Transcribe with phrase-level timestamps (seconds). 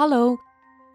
[0.00, 0.40] Hallo,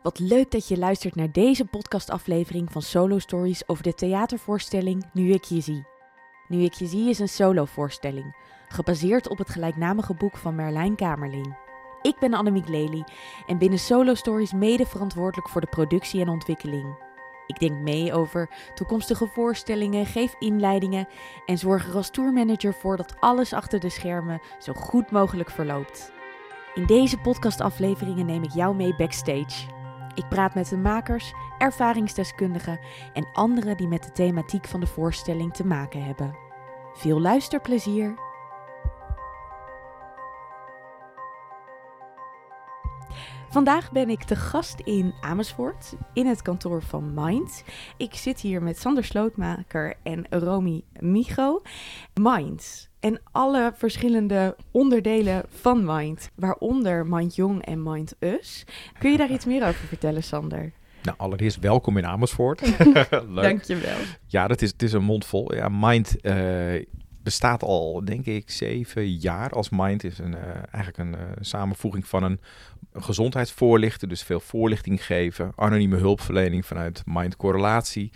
[0.02, 5.32] wat leuk dat je luistert naar deze podcastaflevering van Solo Stories over de theatervoorstelling Nu
[5.32, 5.86] ik je zie.
[6.48, 8.36] Nu ik je zie is een solovoorstelling,
[8.68, 11.58] gebaseerd op het gelijknamige boek van Merlijn Kamerling.
[12.02, 13.04] Ik ben Annemiek Lely
[13.48, 16.98] en binnen Solo Stories mede verantwoordelijk voor de productie en ontwikkeling.
[17.48, 21.08] Ik denk mee over toekomstige voorstellingen, geef inleidingen
[21.46, 26.15] en zorg er als tourmanager voor dat alles achter de schermen zo goed mogelijk verloopt.
[26.76, 29.68] In deze podcastafleveringen neem ik jou mee backstage.
[30.16, 32.80] Ik praat met de makers, ervaringsdeskundigen
[33.14, 36.36] en anderen die met de thematiek van de voorstelling te maken hebben.
[36.94, 38.16] Veel luisterplezier!
[43.56, 47.64] Vandaag ben ik te gast in Amersfoort, in het kantoor van Mind.
[47.98, 51.62] Ik zit hier met Sander Slootmaker en Romy Migo.
[52.14, 58.66] Mind en alle verschillende onderdelen van Mind, waaronder Mind Jong en Mind Us.
[59.00, 60.72] Kun je daar iets meer over vertellen, Sander?
[61.04, 62.62] Nou, allereerst welkom in Amersfoort.
[63.10, 63.44] Leuk.
[63.44, 63.98] Dankjewel.
[64.26, 65.56] Ja, dat is, het is een mond vol.
[65.56, 66.84] Ja, Mind uh,
[67.26, 70.04] bestaat al, denk ik, zeven jaar als Mind.
[70.04, 72.40] is een, uh, eigenlijk een uh, samenvoeging van een
[72.94, 78.12] gezondheidsvoorlichter, dus veel voorlichting geven, anonieme hulpverlening vanuit Mind Correlatie.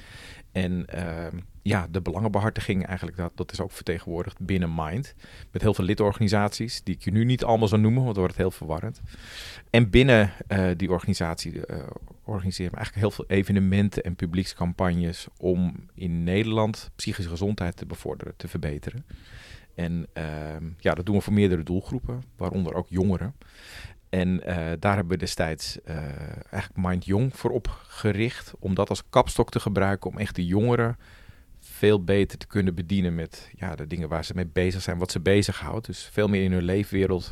[0.51, 1.37] En ehm,
[1.69, 5.15] ja, de belangenbehartiging eigenlijk, dat, dat is ook vertegenwoordigd binnen Mind.
[5.51, 8.37] Met heel veel lidorganisaties, die ik je nu niet allemaal zal noemen, want dan wordt
[8.37, 9.01] het heel verwarrend.
[9.69, 11.77] En binnen uh, die organisatie uh,
[12.23, 18.33] organiseren we eigenlijk heel veel evenementen en publiekscampagnes om in Nederland psychische gezondheid te bevorderen,
[18.37, 19.05] te verbeteren.
[19.75, 20.23] En uh,
[20.77, 23.35] ja, dat doen we voor meerdere doelgroepen, waaronder ook jongeren.
[24.09, 25.79] En uh, daar hebben we destijds
[26.49, 28.53] eigenlijk Mind Jong voor opgericht.
[28.59, 30.97] Om dat als kapstok te gebruiken om echt de jongeren
[31.79, 35.11] veel beter te kunnen bedienen met ja, de dingen waar ze mee bezig zijn, wat
[35.11, 35.85] ze bezighoudt.
[35.85, 37.31] Dus veel meer in hun leefwereld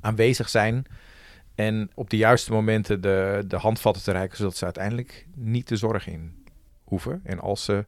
[0.00, 0.84] aanwezig zijn.
[1.54, 5.76] En op de juiste momenten de, de handvatten te reiken, zodat ze uiteindelijk niet de
[5.76, 6.44] zorg in
[6.84, 7.20] hoeven.
[7.24, 7.84] En als ze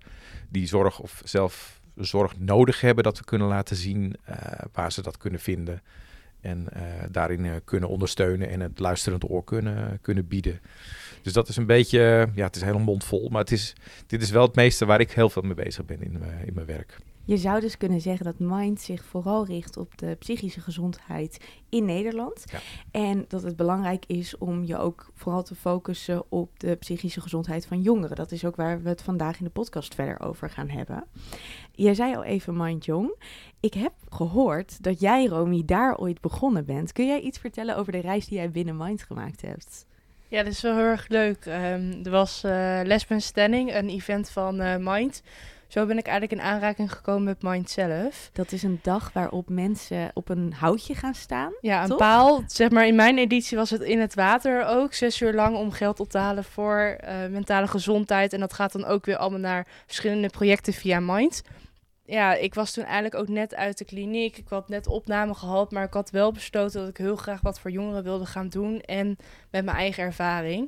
[0.49, 4.37] die zorg of zelf zorg nodig hebben, dat we kunnen laten zien uh,
[4.72, 5.83] waar ze dat kunnen vinden.
[6.41, 10.60] En uh, daarin uh, kunnen ondersteunen en het luisterend oor kunnen, kunnen bieden.
[11.25, 13.29] Dus dat is een beetje, ja, het is helemaal mondvol.
[13.29, 13.73] Maar het is,
[14.07, 16.55] dit is wel het meeste waar ik heel veel mee bezig ben in, uh, in
[16.55, 16.99] mijn werk.
[17.27, 21.84] Je zou dus kunnen zeggen dat Mind zich vooral richt op de psychische gezondheid in
[21.84, 22.45] Nederland.
[22.51, 22.59] Ja.
[22.91, 27.67] En dat het belangrijk is om je ook vooral te focussen op de psychische gezondheid
[27.67, 28.17] van jongeren.
[28.17, 31.05] Dat is ook waar we het vandaag in de podcast verder over gaan hebben.
[31.73, 33.15] Jij zei al even Mind Jong.
[33.61, 36.93] Ik heb gehoord dat jij, Romy, daar ooit begonnen bent.
[36.93, 39.87] Kun jij iets vertellen over de reis die jij binnen Mind gemaakt hebt?
[40.29, 41.45] Ja, dat is wel heel erg leuk.
[41.47, 45.23] Um, er was uh, Lesbian Standing, een event van uh, Mind.
[45.69, 48.31] Zo ben ik eigenlijk in aanraking gekomen met Mind zelf.
[48.33, 51.53] Dat is een dag waarop mensen op een houtje gaan staan.
[51.61, 51.99] Ja, een toch?
[51.99, 52.43] paal.
[52.47, 54.93] Zeg maar, in mijn editie was het in het water ook.
[54.95, 58.33] Zes uur lang om geld op te halen voor uh, mentale gezondheid.
[58.33, 61.43] En dat gaat dan ook weer allemaal naar verschillende projecten via Mind
[62.06, 64.37] ja, ik was toen eigenlijk ook net uit de kliniek.
[64.37, 67.60] Ik had net opname gehad, maar ik had wel besloten dat ik heel graag wat
[67.60, 68.81] voor jongeren wilde gaan doen.
[68.81, 69.16] En
[69.50, 70.65] met mijn eigen ervaring.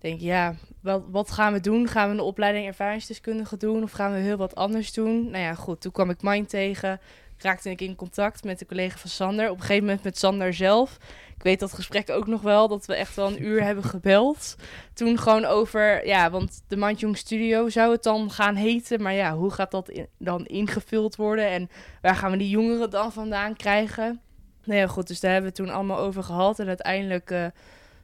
[0.00, 1.88] Ik denk, ja, wat, wat gaan we doen?
[1.88, 3.82] Gaan we een opleiding ervaringsdeskundige doen?
[3.82, 5.30] Of gaan we heel wat anders doen?
[5.30, 7.00] Nou ja, goed, toen kwam ik Mind tegen.
[7.38, 9.50] Raakte ik in contact met de collega van Sander.
[9.50, 10.98] Op een gegeven moment met Sander zelf.
[11.38, 14.56] Ik weet dat gesprek ook nog wel, dat we echt wel een uur hebben gebeld.
[14.94, 19.02] Toen gewoon over, ja, want de Mandjong Studio zou het dan gaan heten.
[19.02, 21.48] Maar ja, hoe gaat dat dan ingevuld worden?
[21.48, 21.70] En
[22.02, 24.20] waar gaan we die jongeren dan vandaan krijgen?
[24.64, 26.58] Nou ja, goed, dus daar hebben we toen allemaal over gehad.
[26.58, 27.46] En uiteindelijk uh,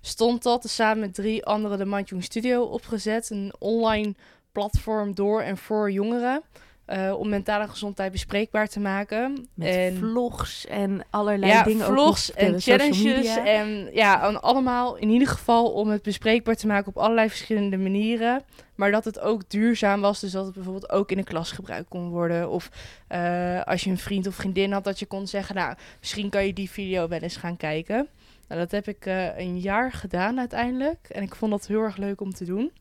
[0.00, 3.30] stond dat samen met drie anderen de Mandjong Studio opgezet.
[3.30, 4.14] Een online
[4.52, 6.42] platform door en voor jongeren.
[6.86, 9.48] Uh, om mentale gezondheid bespreekbaar te maken.
[9.54, 11.86] Met en, vlogs en allerlei ja, dingen.
[11.86, 13.36] vlogs ook en challenges.
[13.36, 17.76] En ja, en allemaal in ieder geval om het bespreekbaar te maken op allerlei verschillende
[17.76, 18.42] manieren.
[18.74, 20.20] Maar dat het ook duurzaam was.
[20.20, 22.50] Dus dat het bijvoorbeeld ook in de klas gebruikt kon worden.
[22.50, 22.70] Of
[23.12, 25.54] uh, als je een vriend of vriendin had, dat je kon zeggen...
[25.54, 28.08] nou, misschien kan je die video wel eens gaan kijken.
[28.48, 31.08] Nou, dat heb ik uh, een jaar gedaan uiteindelijk.
[31.08, 32.72] En ik vond dat heel erg leuk om te doen.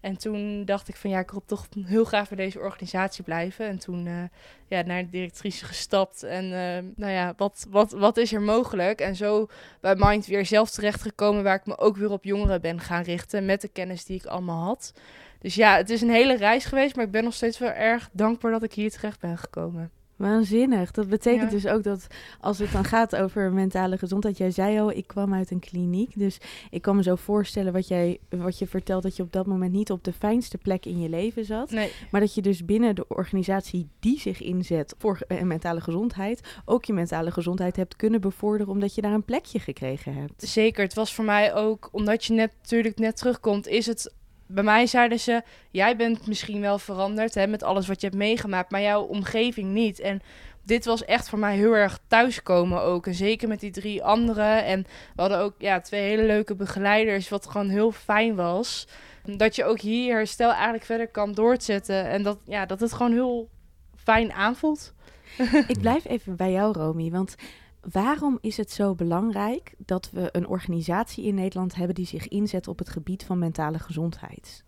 [0.00, 3.66] En toen dacht ik van ja, ik wil toch heel graag bij deze organisatie blijven.
[3.66, 4.22] En toen uh,
[4.68, 6.22] ja, naar de directrice gestapt.
[6.22, 9.00] En uh, nou ja, wat, wat, wat is er mogelijk?
[9.00, 9.48] En zo
[9.80, 13.44] bij Mind weer zelf terechtgekomen waar ik me ook weer op jongeren ben gaan richten.
[13.44, 14.92] Met de kennis die ik allemaal had.
[15.38, 16.96] Dus ja, het is een hele reis geweest.
[16.96, 19.90] Maar ik ben nog steeds wel erg dankbaar dat ik hier terecht ben gekomen.
[20.18, 20.90] Waanzinnig.
[20.90, 21.56] Dat betekent Ja.
[21.58, 22.06] dus ook dat
[22.40, 24.38] als het dan gaat over mentale gezondheid.
[24.38, 26.18] Jij zei al, ik kwam uit een kliniek.
[26.18, 26.38] Dus
[26.70, 29.02] ik kan me zo voorstellen wat, jij, wat je vertelt.
[29.02, 31.70] Dat je op dat moment niet op de fijnste plek in je leven zat.
[31.70, 36.40] Nee, Maar dat je dus binnen de organisatie die zich inzet voor eh, mentale gezondheid.
[36.64, 38.72] ook je mentale gezondheid hebt kunnen bevorderen.
[38.72, 40.42] omdat je daar een plekje gekregen hebt.
[40.48, 40.84] zeker.
[40.84, 44.16] Het was voor mij ook, omdat je net natuurlijk net terugkomt, is het.
[44.48, 48.18] Bij mij zeiden ze, jij bent misschien wel veranderd hè, met alles wat je hebt
[48.18, 50.00] meegemaakt, maar jouw omgeving niet.
[50.00, 50.20] En
[50.62, 53.06] dit was echt voor mij heel erg thuiskomen ook.
[53.06, 54.64] En zeker met die drie anderen.
[54.64, 54.82] En
[55.14, 58.88] we hadden ook ja, twee hele leuke begeleiders, wat gewoon heel fijn was.
[59.24, 62.08] Dat je ook hier herstel eigenlijk verder kan doorzetten.
[62.08, 63.48] En dat, ja, dat het gewoon heel
[63.96, 64.92] fijn aanvoelt.
[65.68, 67.10] Ik blijf even bij jou, Romy.
[67.10, 67.34] Want
[67.80, 72.68] waarom is het zo belangrijk dat we een organisatie in Nederland hebben die zich inzet
[72.68, 74.64] op het gebied van mentale gezondheid?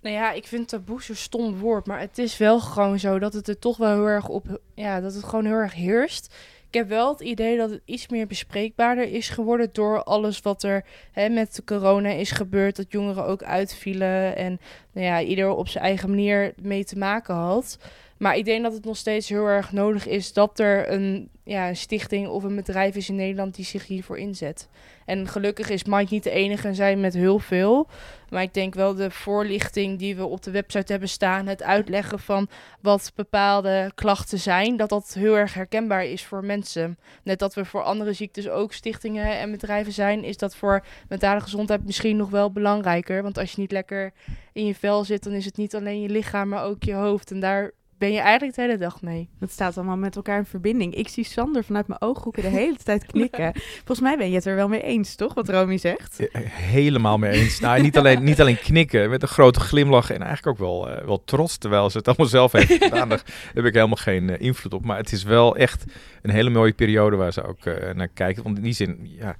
[0.00, 3.32] Nou ja, ik vind taboe zo'n stom woord, maar het is wel gewoon zo dat
[3.32, 6.34] het er toch wel heel erg op, ja, dat het gewoon heel erg heerst.
[6.70, 10.62] Ik heb wel het idee dat het iets meer bespreekbaarder is geworden door alles wat
[10.62, 12.76] er hè, met corona is gebeurd.
[12.76, 14.60] Dat jongeren ook uitvielen en
[14.92, 17.78] nou ja, ieder op zijn eigen manier mee te maken had.
[18.20, 21.74] Maar ik denk dat het nog steeds heel erg nodig is dat er een, ja,
[21.74, 24.68] stichting of een bedrijf is in Nederland die zich hiervoor inzet.
[25.04, 27.88] En gelukkig is Mike niet de enige en zij met heel veel.
[28.30, 32.18] Maar ik denk wel de voorlichting die we op de website hebben staan, het uitleggen
[32.18, 32.48] van
[32.80, 36.98] wat bepaalde klachten zijn, dat dat heel erg herkenbaar is voor mensen.
[37.22, 41.40] Net dat we voor andere ziektes ook stichtingen en bedrijven zijn, is dat voor mentale
[41.40, 43.22] gezondheid misschien nog wel belangrijker.
[43.22, 44.12] Want als je niet lekker
[44.52, 47.30] in je vel zit, dan is het niet alleen je lichaam, maar ook je hoofd.
[47.30, 49.28] En daar ben je eigenlijk de hele dag mee.
[49.40, 50.94] Dat staat allemaal met elkaar in verbinding.
[50.94, 53.52] Ik zie Sander vanuit mijn ooghoeken de hele tijd knikken.
[53.76, 55.34] Volgens mij ben je het er wel mee eens, toch?
[55.34, 56.28] Wat Romy zegt.
[56.28, 57.60] Eh, Helemaal mee eens.
[57.60, 61.04] Nou, niet alleen, niet alleen knikken, met een grote glimlach en eigenlijk ook wel, eh,
[61.04, 63.08] wel trots, terwijl ze het allemaal zelf heeft gedaan.
[63.08, 63.22] Daar
[63.54, 64.84] heb ik helemaal geen eh, invloed op.
[64.84, 65.84] Maar het is wel echt
[66.22, 68.42] een hele mooie periode waar ze ook eh, naar kijken.
[68.42, 69.36] Want in die zin, ja,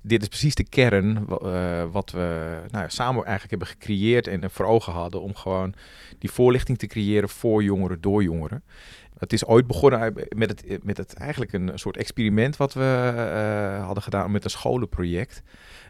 [0.00, 4.42] dit is precies de kern eh, wat we nou, ja, samen eigenlijk hebben gecreëerd en
[4.42, 5.74] eh, voor ogen hadden om gewoon
[6.18, 8.62] die voorlichting te creëren voor jongeren, door jongeren.
[9.18, 13.12] Het is ooit begonnen uit- met het, met het eigenlijk een soort experiment wat we
[13.16, 15.42] eh, hadden gedaan met een scholenproject.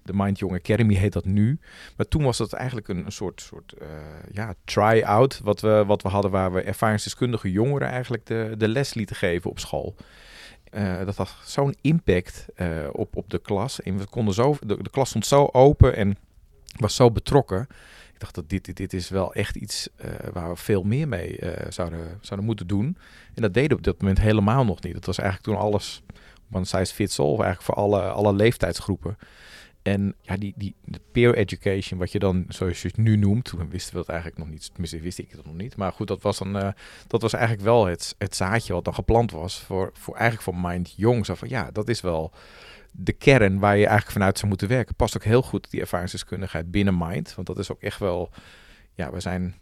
[0.02, 1.58] De Mind Young Academy heet dat nu.
[1.96, 3.88] Maar toen was dat eigenlijk een, een soort, soort eh,
[4.32, 8.94] ja, try-out wat we, wat we hadden waar we ervaringsdeskundige jongeren eigenlijk de, de les
[8.94, 9.94] lieten geven op school.
[10.74, 13.82] Eh, dat had zo'n impact eh, op, op de klas.
[13.82, 16.16] En we konden zo, de, klas stond zo open en
[16.76, 17.60] was zo betrokken.
[18.12, 21.08] Ik dacht dat dit, dit, dit is wel echt iets eh, waar we veel meer
[21.08, 21.38] mee
[21.68, 22.96] zouden, zouden moeten doen.
[23.34, 24.92] En dat deden we op dat moment helemaal nog niet.
[24.94, 26.02] Dat was eigenlijk toen alles
[26.52, 29.18] one size fits all, eigenlijk voor alle, alle leeftijdsgroepen.
[29.84, 30.74] En ja, die, die
[31.12, 34.38] peer education, wat je dan, zoals je het nu noemt, toen wisten we dat eigenlijk
[34.38, 35.76] nog niet, tenminste wist ik het nog niet.
[35.76, 36.68] Maar goed, dat was, dan, eh,
[37.06, 40.70] dat was eigenlijk wel het, het zaadje wat dan geplant was voor, voor eigenlijk voor
[40.70, 41.26] Mind Jong.
[41.26, 42.32] Zo van ja, dat is wel
[42.90, 44.94] de kern waar je eigenlijk vanuit zou moeten werken.
[44.94, 48.30] Past ook heel goed die ervaringsdeskundigheid binnen Mind, want dat is ook echt wel,
[48.94, 49.54] ja, we zijn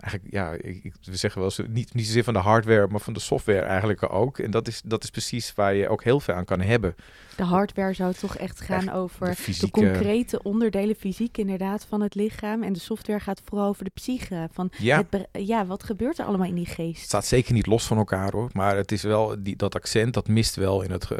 [0.00, 3.12] eigenlijk, ja, ik, we zeggen wel eens, niet, niet zozeer van de hardware, maar van
[3.12, 4.38] de software eigenlijk ook.
[4.38, 6.94] En dat is, dat is precies waar je ook heel veel aan kan hebben.
[7.36, 12.14] De hardware zou toch echt gaan Echt over de concrete onderdelen, fysiek inderdaad, van het
[12.14, 12.62] lichaam.
[12.62, 14.48] En de software gaat vooral over de psyche.
[14.52, 15.04] Van Ja.
[15.10, 17.02] het ja, wat gebeurt er allemaal in die Het geest?
[17.02, 18.48] staat zeker niet los van elkaar hoor.
[18.52, 21.18] Maar het is wel, die, dat accent, dat mist wel in het, eh,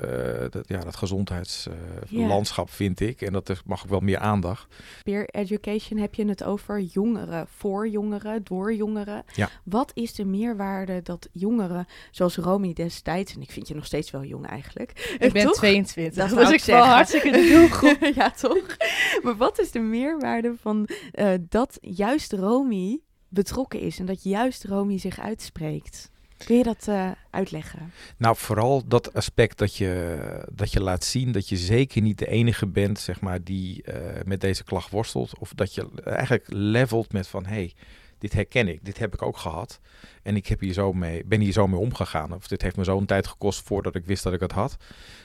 [0.51, 3.21] dat, ja, dat gezondheidslandschap, vind ik.
[3.23, 4.67] En dat mag ook wel meer aandacht.
[5.03, 9.25] Peer education heb je het over jongeren, voor jongeren, door jongeren.
[9.35, 9.49] Ja.
[9.65, 14.11] Wat is de meerwaarde dat jongeren, zoals Romy destijds, en ik vind je nog steeds
[14.11, 15.17] wel jong eigenlijk.
[15.19, 15.55] Ik ben Toch?
[15.55, 16.29] 22.
[16.29, 18.11] Dat was ik wel hartstikke de doelgroep.
[18.21, 18.77] ja, toch?
[19.23, 24.65] Maar wat is de meerwaarde van eh, dat juist Romy betrokken is en dat juist
[24.65, 26.11] Romy zich uitspreekt?
[26.45, 27.93] Kun je dat eh, uitleggen?
[28.17, 32.27] Nou, vooral dat aspect dat je, dat je laat zien dat je zeker niet de
[32.27, 35.39] enige bent, zeg maar, die eh, met deze klacht worstelt.
[35.39, 37.75] Of dat je eigenlijk levelt met van, hé, hey,
[38.21, 39.81] dit herken ik, dit heb ik ook gehad.
[40.23, 42.35] En ik heb hier zo mee, ben hier zo mee omgegaan.
[42.35, 44.77] Of dit heeft me zo'n tijd gekost voordat ik wist dat ik het had.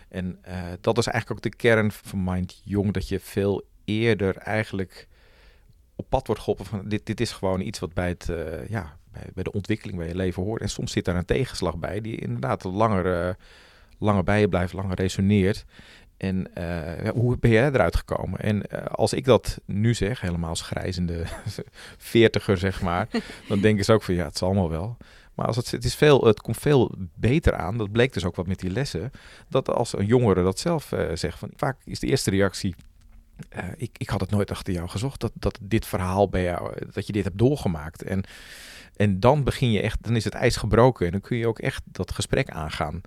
[0.09, 4.37] En eh, dat is eigenlijk ook de kern van Mind Jong, dat je veel eerder
[4.37, 5.07] eigenlijk
[5.95, 8.97] op pad wordt geholpen van dit, dit is gewoon iets wat bij, het, eh, ja,
[9.33, 10.61] bij, de ontwikkeling bij je leven hoort.
[10.61, 13.37] En soms zit daar een tegenslag bij die inderdaad langer,
[13.97, 15.65] langer bij je blijft, langer resoneert.
[16.17, 18.39] En eh, hoe ben jij eruit gekomen?
[18.39, 21.23] En eh, als ik dat nu zeg, helemaal als grijzende
[21.97, 23.07] veertiger zeg maar,
[23.47, 24.97] dan denken ze ook van ja, het zal allemaal wel.
[25.33, 28.35] Maar als het, het, is veel, het komt veel beter aan, dat bleek dus ook
[28.35, 29.11] wat met die lessen,
[29.49, 32.75] dat als een jongere dat zelf eh, zegt, van vaak is de eerste reactie,
[33.77, 37.07] ik, ik had het nooit achter jou gezocht, dat, dat dit verhaal bij jou, dat
[37.07, 38.03] je dit hebt doorgemaakt.
[38.03, 38.23] En,
[38.95, 41.59] en dan begin je echt, dan is het ijs gebroken en dan kun je ook
[41.59, 43.01] echt dat gesprek aangaan.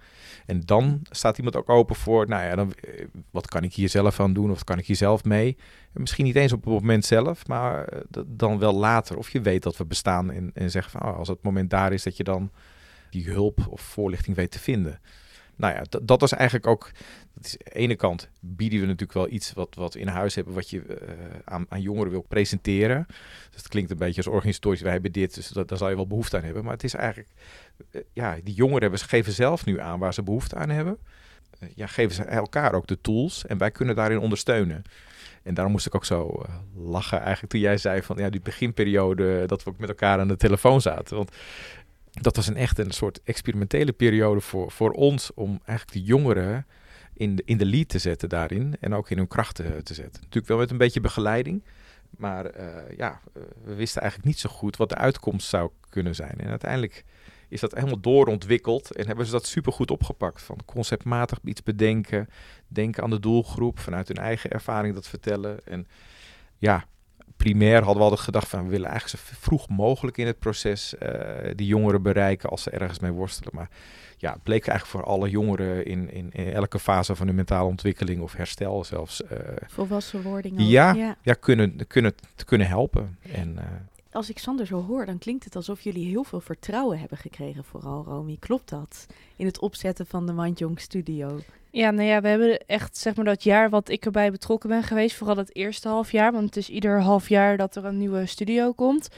[0.47, 3.89] En dan staat iemand ook open voor, nou ja, dan, eh, wat kan ik hier
[3.89, 5.57] zelf aan doen of kan ik hier zelf mee?
[5.93, 9.17] En misschien niet eens op het moment zelf, maar eh, dan wel later.
[9.17, 11.93] Of je weet dat we bestaan en, en zeggen van, oh, als het moment daar
[11.93, 12.51] is, dat je dan
[13.11, 15.01] die hulp of voorlichting weet te vinden
[15.59, 16.91] nou ja, dat was eigenlijk ook.
[17.35, 20.35] Dat is, aan de ene kant bieden we natuurlijk wel iets wat, wat in huis
[20.35, 20.97] hebben, wat je uh,
[21.45, 23.07] aan, aan, jongeren wil presenteren.
[23.51, 25.97] Dus het klinkt een beetje als organisatorisch, wij hebben dit, dus dat, daar zal je
[25.97, 26.65] wel behoefte aan hebben.
[26.65, 27.29] Maar het is eigenlijk,
[27.91, 30.99] uh, ja, die jongeren geven zelf nu aan waar ze behoefte aan hebben.
[31.63, 34.83] Uh, ja, geven ze elkaar ook de tools en wij kunnen daarin ondersteunen.
[35.43, 39.47] En daarom moest ik ook zo lachen eigenlijk toen jij zei van ja, die beginperiode
[39.47, 41.17] dat we ook met elkaar aan de telefoon zaten.
[41.17, 41.37] Want
[42.21, 46.67] dat was een echt een soort experimentele periode voor, voor ons om eigenlijk de jongeren
[47.15, 50.21] in de, in de lead te zetten daarin en ook in hun krachten te zetten.
[50.21, 51.65] Natuurlijk wel met een beetje begeleiding,
[52.11, 56.15] maar uh, ja, uh, we wisten eigenlijk niet zo goed wat de uitkomst zou kunnen
[56.15, 56.35] zijn.
[56.39, 57.05] En uiteindelijk
[57.49, 60.43] is dat helemaal doorontwikkeld en hebben ze dat supergoed opgepakt.
[60.43, 62.29] Van conceptmatig iets bedenken,
[62.67, 65.67] denken aan de doelgroep, vanuit hun eigen ervaring dat vertellen.
[65.67, 65.87] En
[66.59, 66.85] ja,
[67.37, 70.95] primair hadden we altijd gedacht van we willen eigenlijk zo vroeg mogelijk in het proces
[71.03, 71.11] uh,
[71.55, 73.55] die jongeren bereiken als ze ergens mee worstelen.
[73.55, 73.71] Maar
[74.17, 77.69] ja, het bleek eigenlijk voor alle jongeren in, in, in elke fase van hun mentale
[77.69, 79.23] ontwikkeling of herstel zelfs.
[79.23, 80.55] Uh, Volwassen wording.
[80.57, 81.35] Ja, ja, ja.
[81.35, 83.19] kunnen, kunnen, te kunnen helpen.
[83.33, 83.63] En, uh,
[84.13, 87.65] als ik Sander zo hoor, dan klinkt het alsof jullie heel veel vertrouwen hebben gekregen,
[87.65, 88.37] vooral Romy.
[88.41, 89.07] Klopt dat?
[89.37, 91.41] In het opzetten van de Mindjong Studio.
[91.71, 94.83] Ja, nou ja, we hebben echt zeg maar dat jaar wat ik erbij betrokken ben
[94.83, 97.99] geweest, vooral het eerste half jaar, want het is ieder half jaar dat er een
[97.99, 99.09] nieuwe studio komt,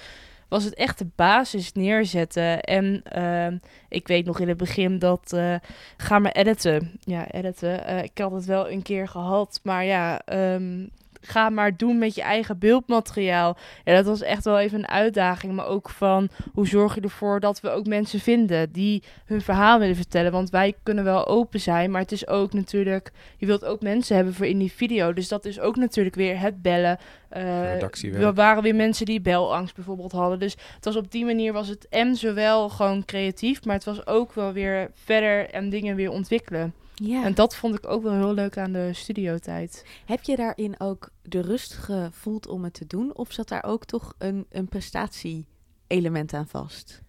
[0.49, 2.61] was het echt de basis neerzetten.
[2.61, 5.55] En uh, ik weet nog in het begin dat uh,
[5.97, 6.99] ga maar editen.
[7.01, 7.91] Ja, editen.
[7.91, 10.23] Uh, ik had het wel een keer gehad, maar ja,
[10.55, 13.57] um, ga maar doen met je eigen beeldmateriaal.
[13.85, 15.53] Ja, dat was echt wel even een uitdaging.
[15.53, 19.79] Maar ook van hoe zorg je ervoor dat we ook mensen vinden die hun verhaal
[19.79, 20.33] willen vertellen.
[20.33, 23.11] Want wij kunnen wel open zijn, maar het is ook natuurlijk.
[23.37, 25.13] Je wilt ook mensen hebben voor in die video.
[25.13, 26.99] Dus dat is ook natuurlijk weer het bellen.
[27.37, 30.39] Uh, er waren weer mensen die belangst bijvoorbeeld hadden.
[30.39, 34.07] Dus het was op die manier was het en zowel gewoon creatief, maar het was
[34.07, 36.75] ook wel weer verder en dingen weer ontwikkelen.
[37.03, 37.25] Ja.
[37.25, 39.85] En dat vond ik ook wel heel leuk aan de studiotijd.
[40.07, 43.17] Heb je daarin ook de rust gevoeld om het te doen?
[43.17, 47.03] Of zat daar ook toch een, een prestatie-element aan vast?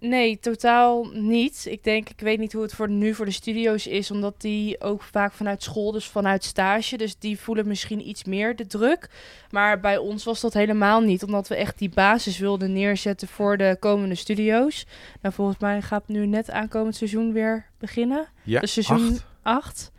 [0.00, 1.66] Nee, totaal niet.
[1.68, 4.80] Ik denk, ik weet niet hoe het voor nu voor de studio's is, omdat die
[4.80, 9.10] ook vaak vanuit school, dus vanuit stage, dus die voelen misschien iets meer de druk.
[9.50, 13.56] Maar bij ons was dat helemaal niet, omdat we echt die basis wilden neerzetten voor
[13.56, 14.86] de komende studio's.
[15.22, 18.26] Nou, volgens mij gaat nu net aankomend seizoen weer beginnen.
[18.42, 19.35] Ja, dus seizoen acht.
[19.46, 19.90] 8.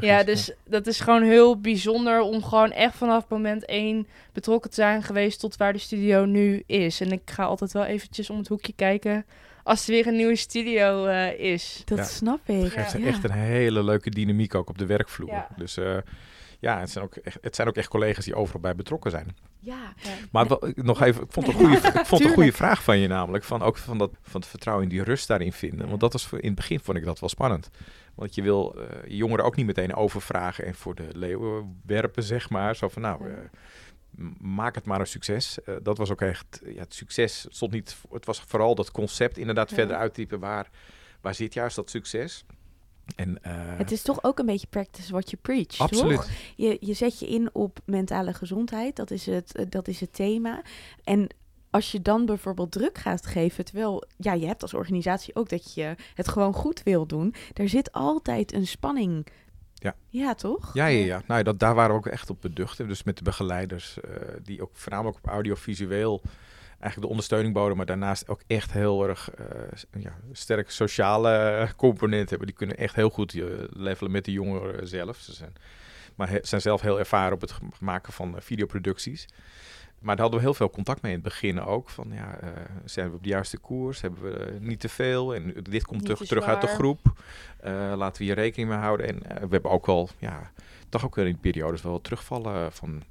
[0.00, 4.76] Ja, dus dat is gewoon heel bijzonder om gewoon echt vanaf moment 1 betrokken te
[4.76, 7.00] zijn geweest tot waar de studio nu is.
[7.00, 9.26] En ik ga altijd wel eventjes om het hoekje kijken
[9.62, 11.82] als er weer een nieuwe studio uh, is.
[11.84, 12.04] Dat Ja.
[12.04, 12.62] snap ik.
[12.62, 13.06] Het geeft Ja.
[13.06, 15.30] echt een hele leuke dynamiek ook op de werkvloer.
[15.30, 15.48] Ja.
[15.56, 15.96] Dus eh,
[16.60, 19.36] ja, het zijn, ook echt, het zijn ook echt collega's die overal bij betrokken zijn.
[19.58, 19.92] Ja,
[20.30, 23.08] Maar wel, nog even, ik vond, een goede, ik vond een goede vraag van je
[23.08, 23.44] namelijk.
[23.44, 25.88] Van, ook van, dat, van het vertrouwen in die rust daarin vinden.
[25.88, 27.70] Want dat was voor, in het begin vond ik dat wel spannend.
[28.16, 32.50] Want je wil je jongeren ook niet meteen overvragen en voor de leeuwen werpen, zeg
[32.50, 32.76] maar.
[32.76, 33.36] Zo van, nou, eh,
[34.40, 35.62] maak het maar een succes.
[35.62, 39.38] Eh, dat was ook echt, ja, het succes stond niet, het was vooral dat concept
[39.38, 39.76] inderdaad Ja.
[39.76, 40.40] verder uittypen.
[40.40, 40.70] Waar,
[41.20, 42.44] waar zit juist dat succes?
[43.16, 43.38] En,
[43.76, 45.80] het is toch ook een beetje practice what you preach, toch?
[45.80, 46.30] absoluut.
[46.56, 50.62] Je, je zet je in op mentale gezondheid, dat is, het, dat is het thema.
[51.04, 51.28] En
[51.76, 55.74] als je dan bijvoorbeeld druk gaat geven, terwijl ja, je hebt als organisatie ook dat
[55.74, 59.26] je het gewoon goed wil doen, er zit altijd een spanning.
[59.74, 59.94] Ja.
[60.08, 60.70] Ja, toch?
[60.74, 61.22] Ja, ja, ja.
[61.26, 62.76] Nou, dat, daar waren we ook echt op beducht.
[62.88, 64.10] Dus met de begeleiders, eh,
[64.42, 66.22] die ook voornamelijk op audiovisueel
[66.68, 69.30] eigenlijk de ondersteuning boden, maar daarnaast ook echt heel erg
[69.74, 72.46] s- ja, sterk sociale component hebben.
[72.48, 75.16] Die kunnen echt heel goed eh, levelen met de jongeren zelf.
[75.16, 75.52] Ze zijn,
[76.14, 79.26] maar he- zijn zelf heel ervaren op het maken van videoproducties.
[80.06, 81.88] Maar daar hadden we heel veel contact mee in het begin ook.
[81.88, 82.48] Van ja, eh,
[82.84, 84.00] zijn we op de juiste koers?
[84.00, 85.34] Hebben we eh, niet te veel?
[85.34, 87.12] En dit komt terug, te terug uit de groep.
[87.60, 89.06] Eh, laten we hier rekening mee houden.
[89.06, 90.50] En we hebben ook wel, ja,
[90.88, 93.02] toch ook wel in periodes wel wat terugvallen van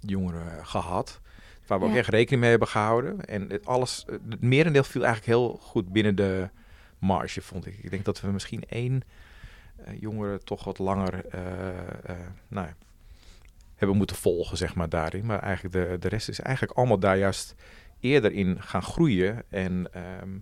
[0.00, 1.20] jongeren gehad.
[1.66, 3.24] Waar we ook echt rekening mee hebben gehouden.
[3.24, 6.48] En het, alles, het merendeel viel eigenlijk heel goed binnen de
[6.98, 7.78] marge, vond ik.
[7.82, 9.02] Ik denk dat we misschien één
[10.00, 11.24] jongere toch wat langer
[12.48, 12.74] nou ja,
[13.82, 15.26] hebben moeten volgen, zeg maar, daarin.
[15.26, 17.54] Maar eigenlijk de, de rest is eigenlijk allemaal daar juist
[18.00, 19.42] eerder in gaan groeien.
[19.48, 20.38] En ehm,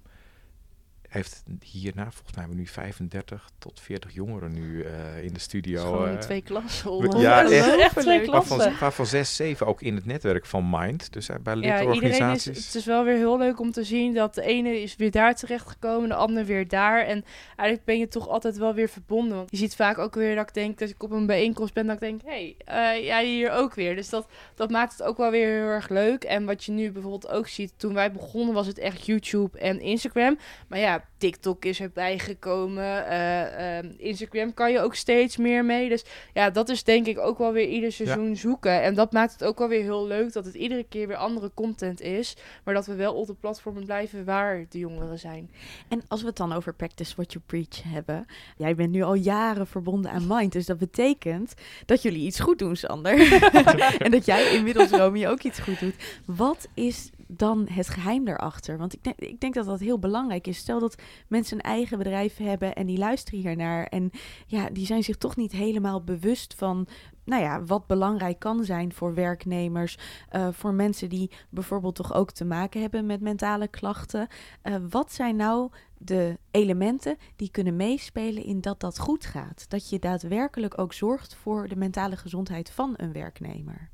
[1.10, 5.40] heeft hierna, volgens mij hebben we nu 35 tot 40 jongeren nu uh, in de
[5.40, 5.82] studio.
[5.82, 7.20] Gewoon uh, twee klassen.
[7.20, 8.56] Ja, echt, echt twee klassen.
[8.58, 11.12] Waarvan, waarvan zes, zeven ook in het netwerk van Mind.
[11.12, 12.44] Dus uh, bij lidorganisaties.
[12.44, 14.96] Ja, is, het is wel weer heel leuk om te zien dat de ene is
[14.96, 17.00] weer daar terechtgekomen, de ander weer daar.
[17.04, 19.36] En eigenlijk ben je toch altijd wel weer verbonden.
[19.36, 21.86] Want je ziet vaak ook weer dat ik denk, dat ik op een bijeenkomst ben,
[21.86, 23.96] dat ik denk, hé, hey, jij hier ook weer.
[23.96, 26.24] Dus dat, dat maakt het ook wel weer heel erg leuk.
[26.24, 29.80] En wat je nu bijvoorbeeld ook ziet, toen wij begonnen was het echt YouTube en
[29.80, 30.38] Instagram.
[30.68, 32.84] Maar ja, TikTok is erbij gekomen.
[32.84, 35.88] Uh, uh, Instagram kan je ook steeds meer mee.
[35.88, 36.04] Dus
[36.34, 38.34] ja, dat is denk ik ook wel weer ieder seizoen ja.
[38.34, 38.82] zoeken.
[38.82, 41.50] En dat maakt het ook wel weer heel leuk dat het iedere keer weer andere
[41.54, 42.36] content is.
[42.64, 45.50] Maar dat we wel op de platformen blijven waar de jongeren zijn.
[45.88, 48.26] En als we het dan over Practice What You Preach hebben.
[48.56, 50.52] Jij bent nu al jaren verbonden aan Mind.
[50.52, 51.54] Dus dat betekent
[51.86, 53.40] dat jullie iets goed doen, Sander.
[54.04, 55.94] en dat jij inmiddels, Romy, ook iets goed doet.
[56.24, 58.78] Wat is dan het geheim daarachter?
[58.78, 60.56] Want ik denk, ik denk dat dat heel belangrijk is.
[60.56, 63.86] Stel dat mensen een eigen bedrijf hebben en die luisteren hiernaar.
[63.86, 64.10] En
[64.46, 66.86] ja, die zijn zich toch niet helemaal bewust van.
[67.24, 69.98] Nou ja, wat belangrijk kan zijn voor werknemers,
[70.32, 74.28] uh, voor mensen die bijvoorbeeld toch ook te maken hebben met mentale klachten.
[74.62, 79.64] Uh, wat zijn nou de elementen die kunnen meespelen in dat dat goed gaat?
[79.68, 83.90] Dat je daadwerkelijk ook zorgt voor de mentale gezondheid van een werknemer.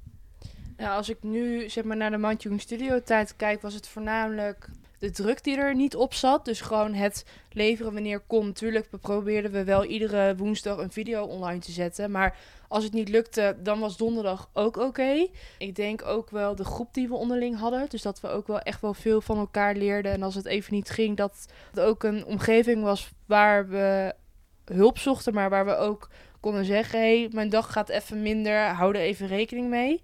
[0.78, 4.68] Ja, als ik nu zeg maar naar de Mandjung Studio tijd kijk, was het voornamelijk
[4.98, 6.44] de druk die er niet op zat.
[6.44, 8.52] Dus gewoon het leveren wanneer kon.
[8.52, 12.10] Tuurlijk probeerden we wel iedere woensdag een video online te zetten.
[12.10, 12.36] Maar
[12.68, 15.26] als het niet lukte, dan was donderdag ook oké.
[15.58, 17.86] Ik denk ook wel de groep die we onderling hadden.
[17.88, 20.12] Dus dat we ook wel echt wel veel van elkaar leerden.
[20.12, 24.14] En als het even niet ging, dat het ook een omgeving was waar we
[24.64, 25.34] hulp zochten.
[25.34, 26.08] Maar waar we ook
[26.40, 28.60] konden zeggen, hé, hey, mijn dag gaat even minder.
[28.60, 30.02] Hou er even rekening mee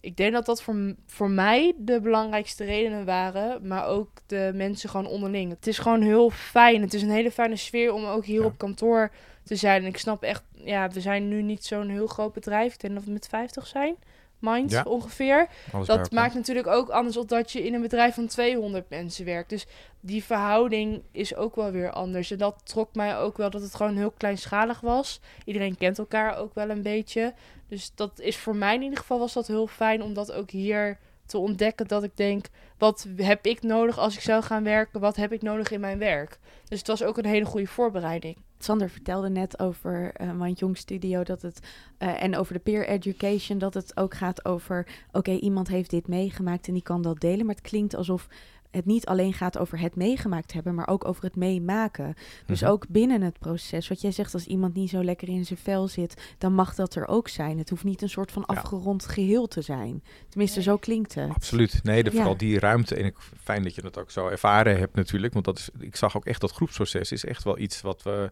[0.00, 3.66] ik denk dat dat voor, voor mij de belangrijkste redenen waren.
[3.66, 5.50] Maar ook de mensen gewoon onderling.
[5.50, 6.80] Het is gewoon heel fijn.
[6.80, 9.10] Het is een hele fijne sfeer om ook hier op kantoor
[9.44, 9.82] te zijn.
[9.82, 12.74] En ik snap echt, ja, we zijn nu niet zo'n heel groot bedrijf.
[12.74, 13.96] Ik denk dat we met 50 zijn.
[14.38, 14.82] Mind ja.
[14.82, 15.48] ongeveer.
[15.72, 19.24] Alles dat maakt natuurlijk ook anders op dat je in een bedrijf van 200 mensen
[19.24, 19.48] werkt.
[19.48, 19.66] Dus
[20.00, 22.30] die verhouding is ook wel weer anders.
[22.30, 25.20] En dat trok mij ook wel dat het gewoon heel kleinschalig was.
[25.44, 27.34] Iedereen kent elkaar ook wel een beetje.
[27.68, 30.50] Dus dat is voor mij in ieder geval was dat heel fijn om dat ook
[30.50, 31.88] hier te ontdekken.
[31.88, 32.46] Dat ik denk,
[32.78, 35.00] wat heb ik nodig als ik zou gaan werken?
[35.00, 36.38] Wat heb ik nodig in mijn werk?
[36.64, 38.36] Dus het was ook een hele goede voorbereiding.
[38.64, 41.60] Sander vertelde net over uh, mijn Jong Studio dat het
[41.98, 46.08] uh, en over de peer education dat het ook gaat over oké iemand heeft dit
[46.08, 48.28] meegemaakt en die kan dat delen, maar het klinkt alsof
[48.70, 52.14] het niet alleen gaat over het meegemaakt hebben, maar ook over het meemaken.
[52.46, 52.74] Dus mm-hmm.
[52.74, 53.88] ook binnen het proces.
[53.88, 56.94] Wat jij zegt, als iemand niet zo lekker in zijn vel zit, dan mag dat
[56.94, 57.58] er ook zijn.
[57.58, 59.12] Het hoeft niet een soort van afgerond ja.
[59.12, 60.02] geheel te zijn.
[60.28, 61.30] Tenminste, zo klinkt het.
[61.30, 61.80] Absoluut.
[61.82, 62.38] Nee, de, vooral ja.
[62.38, 62.94] die ruimte.
[62.94, 65.32] En ik, fijn dat je dat ook zo ervaren hebt natuurlijk.
[65.32, 68.30] Want dat is, ik zag ook echt dat groepsproces is echt wel iets wat we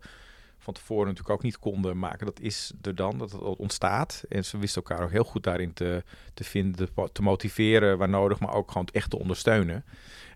[0.67, 2.27] van tevoren natuurlijk ook niet konden maken.
[2.27, 4.25] Dat is er dan, dat het ontstaat.
[4.29, 8.41] En ze wisten elkaar ook heel goed daarin te, te vinden, te motiveren waar nodig,
[8.41, 9.85] maar ook gewoon echt te ondersteunen.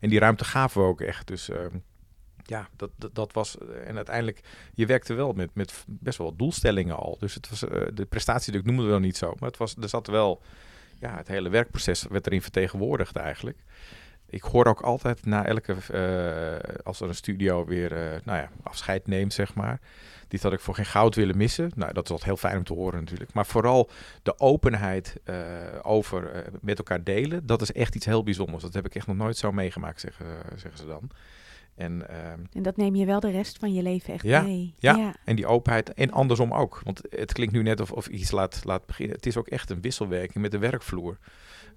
[0.00, 1.26] En die ruimte gaven we ook echt.
[1.26, 1.56] Dus uh,
[2.42, 3.58] ja, dat, dat, was.
[3.84, 4.40] En uiteindelijk,
[4.74, 7.16] je werkte wel met, met best wel doelstellingen al.
[7.18, 9.34] Dus het was, uh, de prestatie, ik noemde het wel niet zo.
[9.38, 10.42] Maar het was, er zat wel.
[10.98, 13.58] Ja, het hele werkproces werd erin vertegenwoordigd eigenlijk.
[14.26, 19.06] Ik hoor ook altijd na elke, uh, als er een studio weer, nou ja, afscheid
[19.06, 19.80] neemt, zeg maar.
[20.30, 21.70] Dit had ik voor geen goud willen missen.
[21.74, 23.32] Nou, dat is wat heel fijn om te horen natuurlijk.
[23.32, 23.90] Maar vooral
[24.22, 25.36] de openheid uh,
[25.82, 28.62] over met elkaar delen, dat is echt iets heel bijzonders.
[28.62, 31.10] Dat heb ik echt nog nooit zo meegemaakt, zeggen, zeggen ze dan.
[31.74, 32.08] En,
[32.52, 34.74] en, dat neem je wel de rest van je leven echt ja, mee.
[34.78, 35.94] Ja, ja, en die openheid.
[35.94, 36.80] En andersom ook.
[36.84, 39.16] Want het klinkt nu net of, of iets laat, laat beginnen.
[39.16, 41.18] Het is ook echt een wisselwerking met de werkvloer.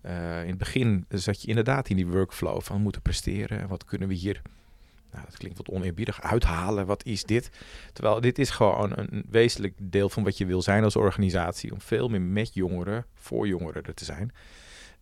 [0.06, 3.68] Uh, in het begin zat je inderdaad in die workflow van moeten presteren.
[3.68, 4.42] Wat kunnen we hier,
[5.14, 6.86] nou, dat klinkt wat oneerbiedig, uithalen.
[6.86, 7.50] Wat is dit?
[7.94, 11.72] Terwijl dit is gewoon een wezenlijk deel van wat je wil zijn als organisatie.
[11.72, 14.32] Om veel meer met jongeren, voor jongeren er te zijn.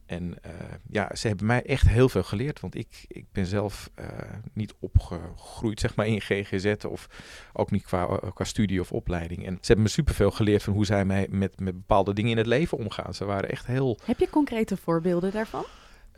[0.05, 0.51] En uh,
[0.89, 2.59] ja, ze hebben mij echt heel veel geleerd.
[2.59, 4.05] Want ik, ik ben zelf uh,
[4.53, 6.73] niet opgegroeid zeg maar, in GGZ.
[6.87, 7.07] Of
[7.53, 9.45] ook niet qua, qua studie of opleiding.
[9.45, 12.37] En ze hebben me superveel geleerd van hoe zij mij met, met bepaalde dingen in
[12.37, 13.13] het leven omgaan.
[13.13, 13.99] Ze waren echt heel...
[14.05, 15.65] Heb je concrete voorbeelden daarvan?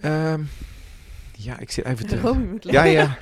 [0.06, 0.50] Um,
[1.32, 2.60] ja, ik zit even te...
[2.60, 3.18] Ja, ja.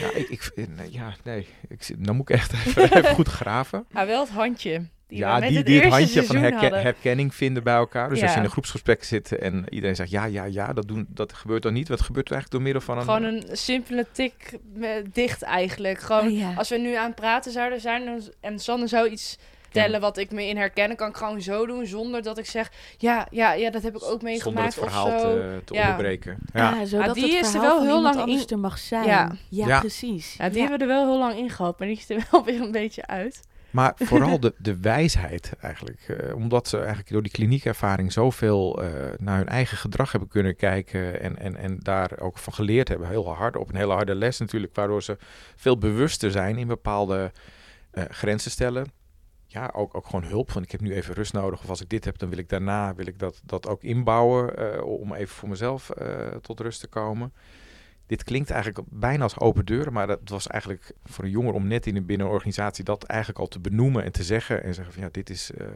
[0.00, 1.46] Ja, ik, ik, nee, ja, nee.
[1.68, 3.86] Ik dan moet ik echt even, even goed graven.
[3.90, 4.86] Maar wel het handje.
[5.06, 8.08] Die ja, die, het, die het handje van herken, herkenning vinden bij elkaar.
[8.08, 8.24] Dus ja.
[8.24, 11.32] als je in een groepsgesprek zit en iedereen zegt ja, ja, ja, dat, doen, dat
[11.32, 11.88] gebeurt dan niet.
[11.88, 13.04] Wat gebeurt er eigenlijk door middel van een...
[13.04, 14.58] Gewoon een simpele tik
[15.12, 16.00] dicht eigenlijk.
[16.00, 16.54] Gewoon oh, ja.
[16.54, 19.38] als we nu aan het praten zouden zijn en Sanne zou iets
[19.72, 22.70] vertellen wat ik me in herkennen, kan ik gewoon zo doen zonder dat ik zeg,
[22.98, 25.18] ja, ja, ja, dat heb ik ook Zonder het meegemaakt of verhaal zo.
[25.18, 25.80] te, te Ja.
[25.80, 26.38] onderbreken.
[26.52, 26.80] Ja, Ja.
[26.80, 29.06] Ah, zodat Ah, die het is er wel heel lang in- er mag zijn.
[29.06, 29.32] Ja.
[29.48, 29.80] Ja, Ja.
[29.80, 30.34] precies.
[30.38, 32.44] Ja, die hebben we er wel heel lang in gehad, maar die is er wel
[32.44, 33.40] weer een beetje uit.
[33.70, 36.00] Maar vooral de, de wijsheid eigenlijk.
[36.08, 40.56] eh, omdat ze eigenlijk door die kliniekervaring zoveel eh, naar hun eigen gedrag hebben kunnen
[40.56, 41.20] kijken.
[41.20, 43.08] En, en, en daar ook van geleerd hebben.
[43.08, 44.74] Heel hard op een hele harde les natuurlijk.
[44.74, 45.16] Waardoor ze
[45.56, 47.32] veel bewuster zijn in bepaalde
[47.90, 48.86] eh, grenzen stellen.
[49.52, 50.50] Ja, ook, ook gewoon hulp.
[50.50, 51.62] Van ik heb nu even rust nodig.
[51.62, 54.56] Of als ik dit heb, dan wil ik daarna wil ik dat, dat ook inbouwen.
[54.56, 57.32] eh, om even voor mezelf eh, tot rust te komen.
[58.06, 61.66] Dit klinkt eigenlijk bijna als open deuren, maar dat was eigenlijk voor een jonger om
[61.66, 64.74] net in een binnen een organisatie dat eigenlijk al te benoemen en te zeggen en
[64.74, 65.50] zeggen van ja, dit is.
[65.52, 65.66] eh,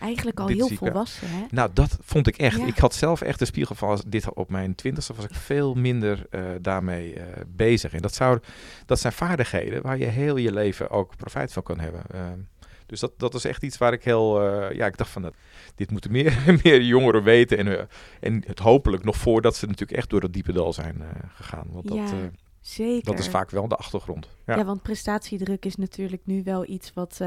[0.00, 1.44] Eigenlijk al Dit heel volwassen, hè?
[1.50, 2.58] nou, dat vond ik echt.
[2.58, 2.66] Ja.
[2.66, 5.74] Ik had zelf echt de spiegel van als dit op mijn twintigste was ik veel
[5.74, 6.26] minder
[6.60, 7.92] daarmee bezig.
[7.92, 8.38] En dat, zou,
[8.86, 12.02] dat zijn vaardigheden waar je heel je leven ook profijt van kan hebben.
[12.10, 12.38] Ehm,
[12.86, 15.34] dus dat, dat is echt iets waar ik heel, eh, ja, ik dacht van, dat,
[15.74, 17.58] dit moeten meer, meer jongeren weten.
[17.58, 17.84] En, eh,
[18.20, 21.66] en het hopelijk nog voordat ze natuurlijk echt door dat diepe dal zijn eh, gegaan.
[21.70, 23.04] Want dat, Ja, Zeker.
[23.04, 24.28] dat is vaak wel de achtergrond.
[24.46, 24.56] Ja.
[24.56, 24.64] Ja.
[24.64, 27.20] want prestatiedruk is natuurlijk nu wel iets wat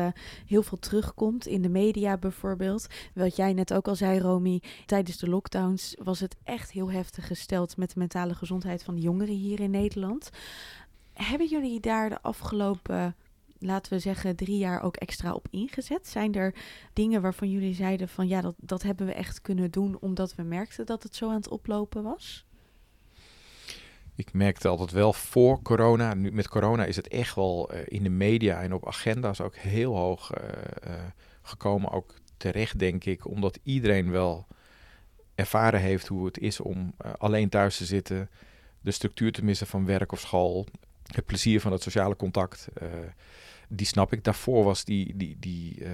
[0.45, 2.87] heel veel terugkomt in de media bijvoorbeeld.
[3.13, 7.27] Wat jij net ook al zei, Romy, tijdens de lockdowns was het echt heel heftig
[7.27, 10.29] gesteld met de mentale gezondheid van de jongeren hier in Nederland.
[11.13, 13.15] Hebben jullie daar de afgelopen,
[13.59, 16.07] laten we zeggen, drie jaar ook extra op ingezet?
[16.07, 16.55] Zijn er
[16.93, 20.43] dingen waarvan jullie zeiden van ja, dat, dat hebben we echt kunnen doen omdat we
[20.43, 22.47] merkten dat het zo aan het oplopen was?
[24.19, 28.03] Ik merkte altijd wel voor corona, nu met corona is het echt wel eh, in
[28.03, 31.01] de media en op agenda's ook heel hoog eh, eh,
[31.41, 31.91] gekomen.
[31.91, 34.47] Ook terecht, denk ik, omdat iedereen wel
[35.35, 38.29] ervaren heeft hoe het is om alleen thuis te zitten,
[38.81, 40.65] de structuur te missen van werk of school,
[41.03, 42.67] het plezier van het sociale contact.
[43.69, 44.23] Die snap ik.
[44.23, 45.93] Daarvoor was die, die, die, eh,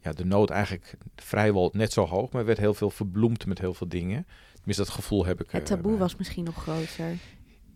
[0.00, 3.74] ja, de nood eigenlijk vrijwel net zo hoog, maar werd heel veel verbloemd met heel
[3.74, 4.26] veel dingen.
[4.54, 5.50] Tenminste, dat gevoel heb ik.
[5.50, 7.16] Het eh, taboe was misschien nog groter.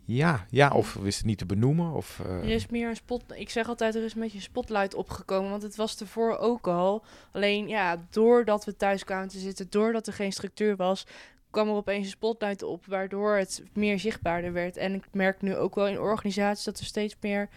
[0.04, 1.92] ja, ja, of wist het niet te benoemen.
[1.92, 3.24] Of, eh, Er is meer een spot.
[3.34, 5.50] Ik zeg altijd, er is een beetje een spotlight opgekomen.
[5.50, 7.04] Want het was tevoren ook al.
[7.32, 11.06] Alleen ja, doordat we thuis kwamen te zitten, doordat er geen structuur was,
[11.50, 14.76] kwam er opeens een spotlight op, waardoor het meer zichtbaarder werd.
[14.76, 17.48] En ik merk nu ook wel in organisaties dat er steeds meer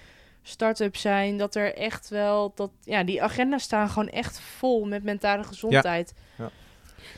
[0.43, 1.37] start-ups zijn.
[1.37, 6.13] Dat er echt wel dat ja, die agenda's staan gewoon echt vol met mentale gezondheid.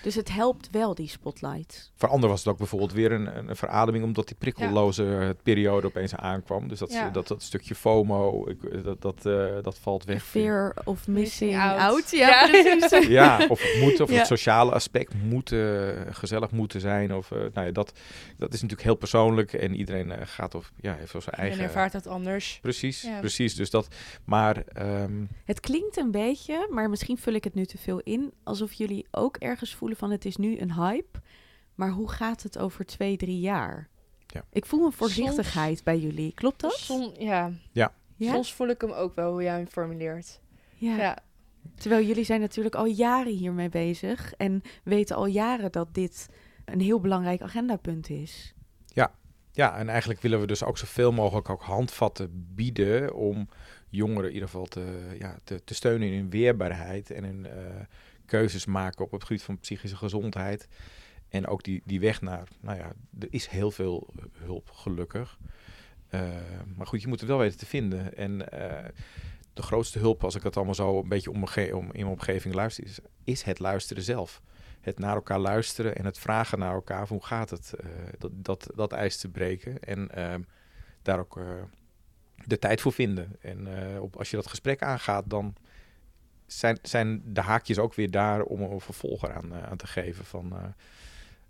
[0.03, 1.91] Dus het helpt wel, die spotlight.
[1.95, 5.29] Voor anderen was het ook bijvoorbeeld weer een, een, een verademing, omdat die prikkelloze eh,
[5.43, 6.67] periode opeens aankwam.
[6.67, 7.09] Dus dat, Ja.
[7.09, 10.23] dat, dat stukje FOMO, ik, eh, dat, dat, eh, dat valt weg.
[10.23, 11.79] Fear of missing Missing out.
[11.79, 12.11] out.
[12.11, 12.47] Ja, Ja.
[12.61, 13.07] precies.
[13.15, 14.17] Ja, of het moet, of Ja.
[14.17, 15.53] het sociale aspect moet
[16.09, 17.15] gezellig moeten zijn.
[17.15, 17.91] Of, eh, nou ja, dat,
[18.37, 21.41] dat is natuurlijk heel persoonlijk en iedereen eh, gaat of ja, heeft zo zijn En
[21.41, 21.63] eigen.
[21.63, 22.59] ervaart dat anders.
[22.61, 23.19] Precies, Ja.
[23.19, 23.55] precies.
[23.55, 23.87] Dus dat,
[24.25, 28.31] maar ehm, Het klinkt een beetje, maar misschien vul ik het nu te veel in,
[28.43, 31.19] alsof jullie ook ergens voelen van het is nu een hype,
[31.75, 33.89] maar hoe gaat het over twee, drie jaar?
[34.27, 34.45] Ja.
[34.51, 36.33] Ik voel een voorzichtigheid bij jullie.
[36.33, 36.73] Klopt dat?
[36.73, 37.51] Som, ja.
[37.71, 37.91] ja?
[38.19, 40.39] Soms voel ik hem ook wel hoe jij hem formuleert.
[40.77, 40.97] ja.
[40.97, 41.17] Ja.
[41.75, 46.29] Terwijl jullie zijn natuurlijk al jaren hiermee bezig en weten al jaren dat dit
[46.65, 48.55] een heel belangrijk agendapunt is.
[49.55, 53.49] Ja, en eigenlijk willen we dus ook zoveel mogelijk ook handvatten bieden om
[53.89, 57.81] jongeren in ieder geval te, ja, te, te steunen in hun weerbaarheid en hun eh,
[58.25, 60.67] keuzes maken op het gebied van psychische gezondheid.
[61.29, 65.38] En ook die, die weg naar, nou ja, er is heel veel hulp, gelukkig.
[66.09, 66.21] Eh,
[66.75, 68.17] maar goed, je moet het wel weten te vinden.
[68.17, 68.89] En eh,
[69.53, 72.83] de grootste hulp, als ik het allemaal zo een beetje om, in mijn omgeving luister,
[72.83, 74.41] is, is het luisteren zelf.
[74.81, 78.69] Het naar elkaar luisteren en het vragen naar elkaar hoe gaat het, eh, dat, dat,
[78.75, 79.79] dat ijs te breken.
[79.79, 80.41] En ehm,
[81.01, 81.39] daar ook
[82.35, 83.35] de tijd voor vinden.
[83.41, 83.67] En
[83.99, 85.55] op, als je dat gesprek aangaat, dan
[86.47, 90.25] zijn, zijn de haakjes ook weer daar om een vervolger aan, eh, aan te geven.
[90.25, 90.65] Van, eh,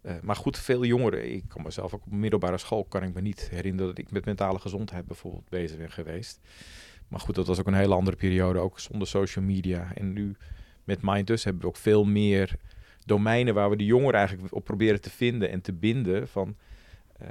[0.01, 3.21] eh, maar goed, veel jongeren, ik kan mezelf ook op middelbare school, kan ik me
[3.21, 6.39] niet herinneren dat ik met mentale gezondheid bijvoorbeeld bezig ben geweest.
[7.07, 9.91] Maar goed, dat was ook een hele andere periode, ook zonder social media.
[9.93, 10.35] En nu
[10.83, 12.55] met Mindus hebben we ook veel meer
[13.05, 16.27] domeinen waar we de jongeren eigenlijk op proberen te vinden en te binden.
[16.27, 16.55] Van
[17.17, 17.27] eh,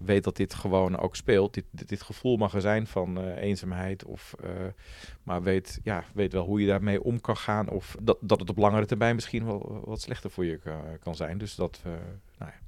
[0.00, 1.54] weet dat dit gewoon ook speelt.
[1.54, 4.04] Dit, dit, dit gevoel mag er zijn van eh, eenzaamheid.
[4.04, 4.50] Of, eh,
[5.22, 7.68] maar weet, ja, weet wel hoe je daarmee om kan gaan.
[7.68, 11.14] Of dat, dat het op langere termijn misschien wel wat slechter voor je kan, kan
[11.14, 11.38] zijn.
[11.38, 11.88] Dus dat we
[12.38, 12.58] nou ja,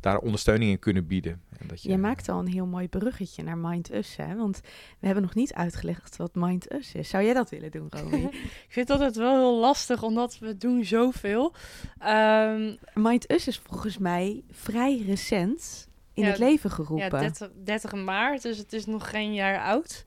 [0.00, 1.42] daar ondersteuning in kunnen bieden.
[1.58, 4.36] En dat je, Je maakt al een heel mooi bruggetje naar Mind Us, hè?
[4.36, 4.60] Want
[4.98, 7.08] we hebben nog niet uitgelegd wat Mind Us is.
[7.08, 8.28] Zou jij dat willen doen, Romy?
[8.66, 11.54] Ik vind dat het wel heel lastig, omdat we doen zoveel.
[11.98, 17.18] Ehm Mind Us is volgens mij vrij recent in Ja, het leven ja, geroepen.
[17.20, 20.04] 30, 30 maart, dus het is nog geen jaar oud.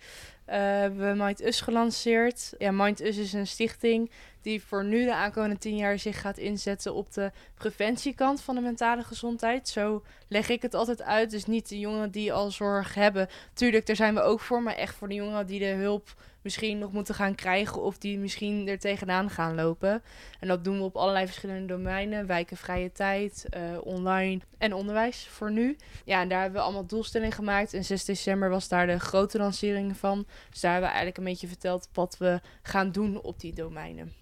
[0.48, 2.54] uh, hebben we Mind Us gelanceerd.
[2.58, 6.38] Ja, Mind Us is een stichting die voor nu de aankomende tien jaar zich gaat
[6.38, 9.70] inzetten op de preventiekant van de mentale gezondheid.
[9.70, 11.30] Zo leg ik het altijd uit.
[11.32, 13.28] Dus niet de jongeren die al zorg hebben.
[13.54, 16.78] Tuurlijk, daar zijn we ook voor, maar echt voor de jongeren die de hulp misschien
[16.78, 20.04] nog moeten gaan krijgen of die misschien er tegenaan gaan lopen.
[20.40, 22.26] En dat doen we op allerlei verschillende domeinen.
[22.26, 25.78] Wijken, vrije tijd, uh, online en onderwijs voor nu.
[26.06, 27.74] Ja, en daar hebben we allemaal doelstellingen gemaakt.
[27.74, 30.26] En 6 december was daar de grote lancering van.
[30.50, 34.14] Dus daar hebben we eigenlijk een beetje verteld wat we gaan doen op die domeinen.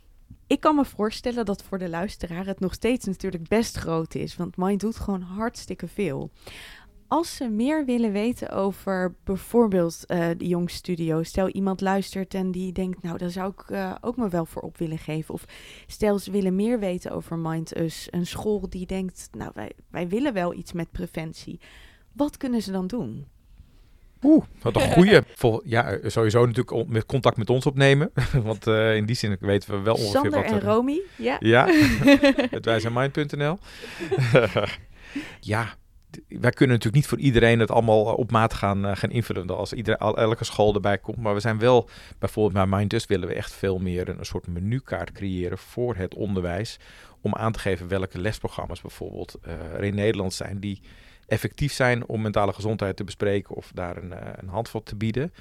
[0.47, 4.35] Ik kan me voorstellen dat voor de luisteraar het nog steeds natuurlijk best groot is,
[4.35, 6.31] want Mind doet gewoon hartstikke veel.
[7.07, 12.51] Als ze meer willen weten over bijvoorbeeld uh, de Jong Studio, stel iemand luistert en
[12.51, 15.33] die denkt, nou daar zou ik uh, ook me wel voor op willen geven.
[15.33, 15.45] Of
[15.87, 20.07] stel ze willen meer weten over Mind Us, een school die denkt, nou wij, wij
[20.07, 21.59] willen wel iets met preventie.
[22.13, 23.25] Wat kunnen ze dan doen?
[24.23, 25.21] Oeh, wat een goeie.
[25.35, 28.11] Vol, ja, sowieso natuurlijk met contact met ons opnemen.
[28.43, 30.51] Want uh, in die zin weten we wel ongeveer Sander wat...
[30.51, 31.37] en Romy, ja.
[31.39, 31.67] Ja,
[32.49, 33.57] het wijzijnmind.nl.
[35.39, 35.75] ja,
[36.27, 39.57] wij kunnen natuurlijk niet voor iedereen het allemaal op maat gaan, uh, gaan invullen.
[39.57, 41.17] Als elke school erbij komt.
[41.17, 45.11] Maar we zijn wel, bijvoorbeeld bij Mindus willen we echt veel meer een, soort menukaart
[45.11, 46.79] creëren voor het onderwijs.
[47.21, 50.81] Om aan te geven welke lesprogramma's bijvoorbeeld uh, er in Nederland zijn die
[51.27, 55.33] effectief zijn om mentale gezondheid te bespreken of daar een, een handvat te bieden.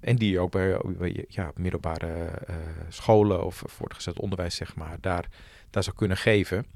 [0.00, 2.30] En die ook bij, ja, middelbare
[2.88, 5.28] scholen of voortgezet onderwijs, zeg maar, daar,
[5.70, 6.66] daar zou kunnen geven.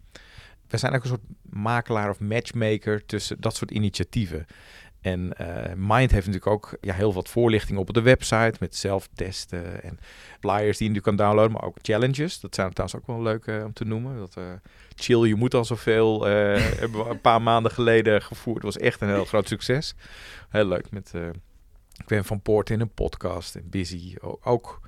[0.74, 4.46] We zijn ook een soort makelaar of matchmaker tussen dat soort initiatieven.
[5.00, 9.82] En uh, Mind heeft natuurlijk ook ja, heel wat voorlichting op de website met zelftesten
[9.82, 9.98] en
[10.40, 12.40] flyers die je nu kan downloaden, maar ook challenges.
[12.40, 14.18] Dat zijn trouwens ook wel leuk uh, om te noemen.
[14.18, 14.44] Dat, uh,
[14.94, 16.28] chill, je moet al zoveel.
[16.28, 18.62] een paar maanden geleden gevoerd.
[18.62, 19.94] Was echt een heel groot succes.
[20.48, 21.12] Heel leuk met
[22.06, 24.14] Gwen van Poort in een podcast en Busy.
[24.40, 24.80] Ook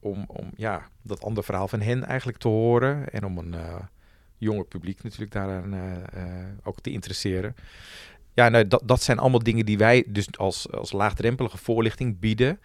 [0.00, 3.54] om, om ja, dat andere verhaal van hen eigenlijk te horen en om een
[4.38, 5.74] jonger publiek natuurlijk daaraan
[6.62, 7.54] ook te interesseren.
[8.34, 12.60] Ja, nou, dat, dat zijn allemaal dingen die wij dus als, als laagdrempelige voorlichting bieden.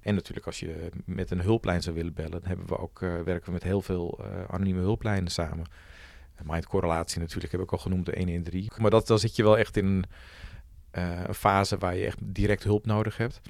[0.00, 3.20] En natuurlijk als je met een hulplijn zou willen bellen, dan hebben we ook, uh,
[3.20, 5.66] werken we met heel veel anonieme hulplijnen samen.
[6.44, 8.70] Mind correlatie natuurlijk heb ik al genoemd, de 113.
[8.76, 10.04] Maar dat, dan zit je wel echt in
[10.90, 13.40] een fase waar je echt direct hulp nodig hebt.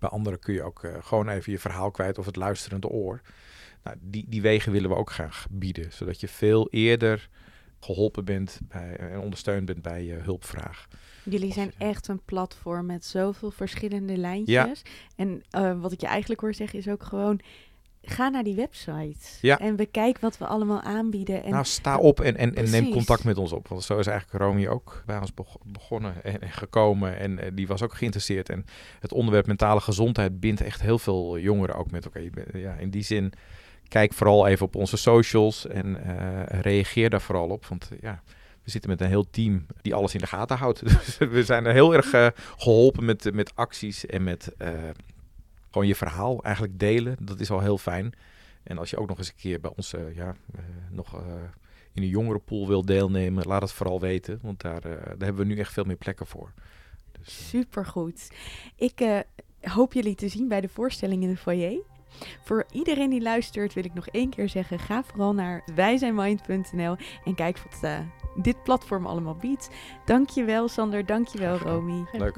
[0.00, 3.20] Bij anderen kun je ook gewoon even je verhaal kwijt of het luisterende oor.
[3.84, 7.28] Nou, die, die wegen willen we ook graag bieden, zodat je veel eerder
[7.80, 10.86] geholpen bent bij, en ondersteund bent bij je hulpvraag.
[11.24, 14.82] Jullie zijn echt een platform met zoveel verschillende lijntjes.
[14.84, 14.90] Ja.
[15.16, 17.40] En uh, wat ik je eigenlijk hoor zeggen is ook gewoon...
[18.06, 19.58] Ga naar die website ja.
[19.58, 21.44] en bekijk wat we allemaal aanbieden.
[21.44, 23.68] En nou, sta op en, en, en neem contact met ons op.
[23.68, 25.32] Want zo is eigenlijk Romy ook bij ons
[25.64, 27.18] begonnen en, en gekomen.
[27.18, 28.48] En uh, die was ook geïnteresseerd.
[28.48, 28.64] En
[29.00, 32.58] het onderwerp mentale gezondheid bindt echt heel veel jongeren ook met elkaar.
[32.58, 33.32] Ja, in die zin
[33.88, 37.66] kijk vooral even op onze socials en uh, reageer daar vooral op.
[37.66, 38.22] Want ja,
[38.62, 40.80] we zitten met een heel team die alles in de gaten houdt.
[41.04, 44.52] Dus we zijn er heel erg uh, geholpen met, met acties en met
[45.70, 47.16] gewoon je verhaal eigenlijk delen.
[47.20, 48.12] Dat is al heel fijn.
[48.62, 50.36] En als je ook nog eens een keer bij ons ja,
[50.90, 51.22] nog
[51.92, 54.38] in een jongerenpool wil deelnemen, laat het vooral weten.
[54.42, 56.52] Want daar, daar hebben we nu echt veel meer plekken voor.
[57.18, 58.30] Dus, Supergoed.
[58.76, 59.24] Ik
[59.60, 61.80] hoop jullie te zien bij de voorstelling in de foyer.
[62.42, 67.34] Voor iedereen die luistert wil ik nog één keer zeggen: ga vooral naar wijzijnmind.nl en
[67.34, 67.98] kijk wat uh,
[68.42, 69.70] dit platform allemaal biedt.
[70.04, 72.04] Dankjewel Sander, dankjewel Romy.
[72.12, 72.36] Leuk.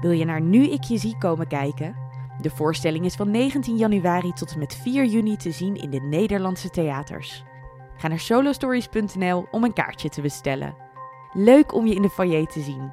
[0.00, 1.96] Wil je naar Nu ik je zie komen kijken?
[2.40, 6.00] De voorstelling is van 19 januari tot en met 4 juni te zien in de
[6.00, 7.44] Nederlandse theaters.
[7.96, 10.76] Ga naar solostories.nl om een kaartje te bestellen.
[11.32, 12.92] Leuk om je in de foyer te zien.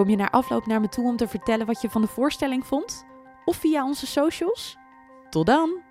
[0.00, 2.66] Kom je naar afloop naar me toe om te vertellen wat je van de voorstelling
[2.66, 3.04] vond?
[3.44, 4.76] Of via onze socials?
[5.30, 5.82] Tot dan!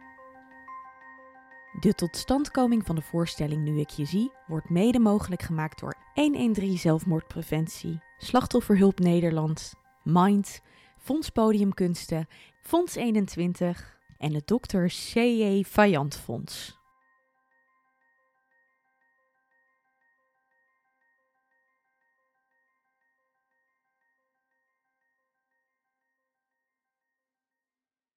[1.80, 6.78] De totstandkoming van de voorstelling Nu ik je zie wordt mede mogelijk gemaakt door 113
[6.78, 10.62] Zelfmoordpreventie, Slachtofferhulp Nederland, Mind,
[10.98, 12.28] Fonds Podiumkunsten,
[12.62, 14.86] Fonds 21 en het Dr.
[14.86, 15.64] C.J.
[15.64, 16.79] Vajant Fonds.